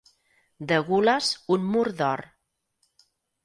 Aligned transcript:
De 0.71 0.79
gules, 0.87 1.29
un 1.59 1.69
mur 1.77 1.87
d'or. 2.03 2.27